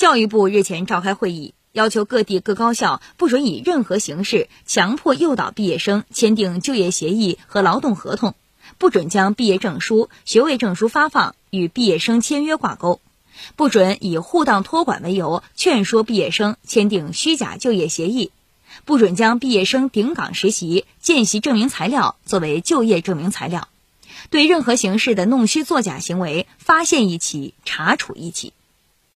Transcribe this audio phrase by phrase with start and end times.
[0.00, 8.34] 教育部日前召开会议要求各地各高校不准以任何形式强迫诱导毕业生签订就业协议和劳动合同
[8.78, 13.02] 不准将毕业证书学位证书发放与毕业生签约挂钩
[13.56, 18.30] 不准以互当托管为由劝说毕业生签订虚假就业协议
[18.86, 23.68] 不准将毕业生顶岗实习见习证明材料作为就业证明材料
[24.30, 28.54] 对任何形式的弄虚作假行为发现一起查处一起。